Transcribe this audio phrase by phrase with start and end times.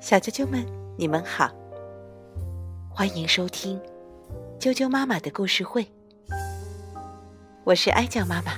[0.00, 1.48] 小啾啾们，你们好，
[2.88, 3.80] 欢迎收听
[4.58, 5.86] 啾啾妈妈的故事会。
[7.62, 8.54] 我是哀酱妈妈，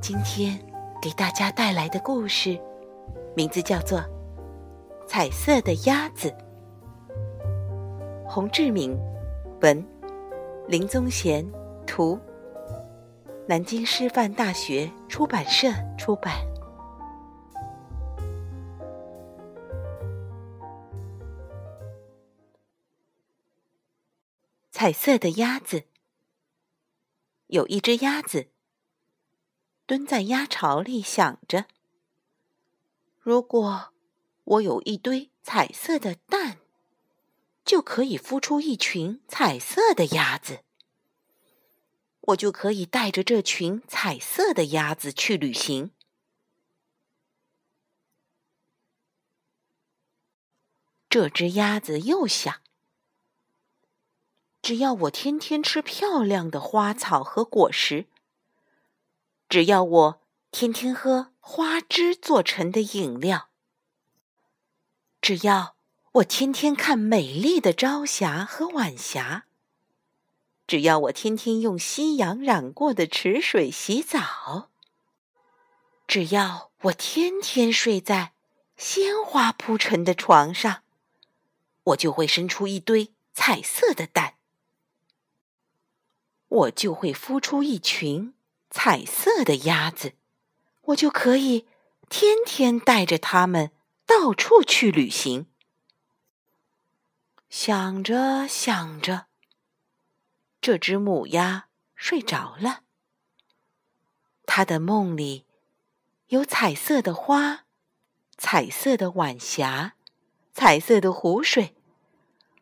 [0.00, 0.56] 今天
[1.00, 2.56] 给大家带来的故事
[3.34, 3.98] 名字叫做
[5.08, 6.28] 《彩色的鸭子》。
[8.24, 8.96] 洪志敏
[9.62, 9.84] 文，
[10.68, 11.44] 林宗贤
[11.86, 12.16] 图，
[13.48, 15.68] 南京师范大学出版社
[15.98, 16.51] 出版。
[24.82, 25.84] 彩色的鸭子。
[27.46, 28.50] 有一只鸭子
[29.86, 31.66] 蹲在鸭巢里，想着：
[33.20, 33.94] 如果
[34.42, 36.58] 我有一堆彩色的蛋，
[37.64, 40.64] 就可以孵出一群彩色的鸭子。
[42.22, 45.92] 我就可以带着这群彩色的鸭子去旅行。
[51.08, 52.61] 这只鸭子又想。
[54.62, 58.06] 只要我天天吃漂亮的花草和果实，
[59.48, 60.20] 只要我
[60.52, 63.48] 天天喝花汁做成的饮料，
[65.20, 65.74] 只要
[66.12, 69.46] 我天天看美丽的朝霞和晚霞，
[70.68, 74.70] 只要我天天用夕阳染过的池水洗澡，
[76.06, 78.32] 只要我天天睡在
[78.76, 80.84] 鲜花铺成的床上，
[81.82, 84.36] 我就会生出一堆彩色的蛋。
[86.52, 88.34] 我就会孵出一群
[88.68, 90.12] 彩色的鸭子，
[90.82, 91.66] 我就可以
[92.10, 93.70] 天天带着它们
[94.04, 95.46] 到处去旅行。
[97.48, 99.26] 想着想着，
[100.60, 102.82] 这只母鸭睡着了。
[104.44, 105.46] 它的梦里
[106.26, 107.64] 有彩色的花、
[108.36, 109.94] 彩色的晚霞、
[110.52, 111.74] 彩色的湖水，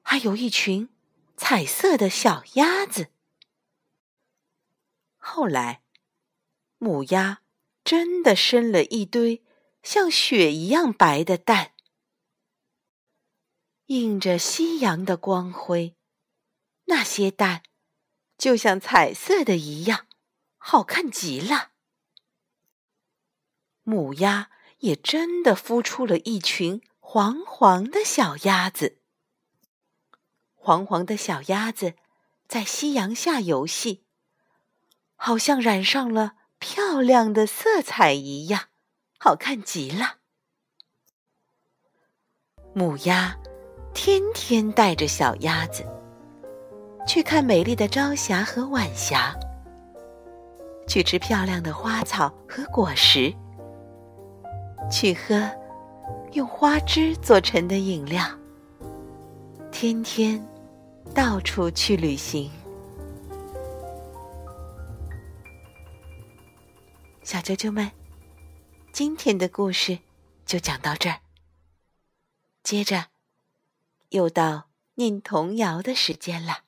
[0.03, 0.89] 还有一群
[1.37, 3.09] 彩色的小鸭子。
[5.33, 5.85] 后来，
[6.79, 7.43] 母鸭
[7.85, 9.45] 真的生了一堆
[9.81, 11.73] 像雪一样白的蛋，
[13.87, 15.95] 映着夕阳的光辉，
[16.87, 17.63] 那些蛋
[18.37, 20.09] 就像彩色的一样，
[20.59, 21.71] 好看极了。
[23.85, 29.01] 母鸭也真的孵出了一群黄黄的小鸭子，
[30.55, 31.95] 黄黄的小鸭子
[32.49, 34.05] 在夕阳下游戏。
[35.23, 38.69] 好像染上了漂亮的色彩一样，
[39.19, 40.15] 好看极了。
[42.73, 43.37] 母鸭
[43.93, 45.85] 天天带着小鸭子
[47.07, 49.39] 去看美丽的朝霞和晚霞，
[50.89, 53.31] 去吃漂亮的花草和果实，
[54.91, 55.51] 去喝
[56.33, 58.25] 用花枝做成的饮料，
[59.71, 60.43] 天天
[61.15, 62.51] 到处去旅行。
[67.31, 67.93] 小啾啾们，
[68.93, 70.01] 今天的故事
[70.45, 71.21] 就讲到这儿。
[72.65, 73.11] 接着，
[74.09, 76.65] 又到念童谣的时间了。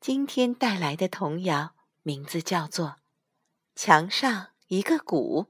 [0.00, 1.74] 今天带来的童谣
[2.04, 2.86] 名字叫做
[3.74, 5.48] 《墙上一个鼓》。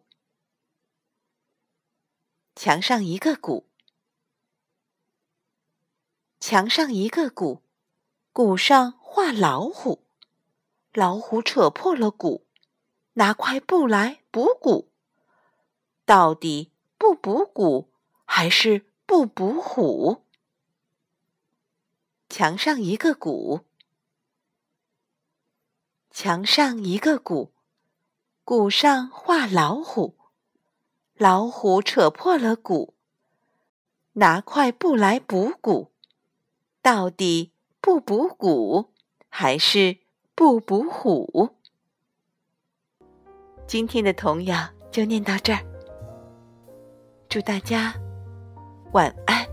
[2.58, 3.68] 墙上一个鼓，
[6.40, 7.62] 墙上一个鼓，
[8.32, 10.06] 鼓上画老虎，
[10.94, 12.43] 老虎扯破了鼓。
[13.16, 14.88] 拿块布来补鼓，
[16.04, 17.92] 到底不补鼓
[18.24, 20.24] 还是不补虎？
[22.28, 23.60] 墙上一个鼓，
[26.10, 27.52] 墙上一个鼓，
[28.42, 30.16] 鼓上画老虎，
[31.14, 32.94] 老虎扯破了鼓，
[34.14, 35.92] 拿块布来补鼓，
[36.82, 38.92] 到底不补鼓
[39.28, 40.00] 还是
[40.34, 41.50] 不补虎？
[43.66, 44.58] 今天的童谣
[44.90, 45.60] 就念到这儿，
[47.28, 47.92] 祝大家
[48.92, 49.43] 晚安。